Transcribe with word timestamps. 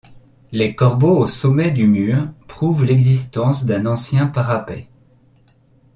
Les 0.51 0.73
corbeaux 0.75 1.15
au 1.19 1.27
sommet 1.27 1.69
du 1.69 1.85
mur 1.85 2.31
prouvent 2.47 2.83
l'existence 2.85 3.65
d'un 3.65 3.85
ancien 3.85 4.25
parapet. 4.25 4.87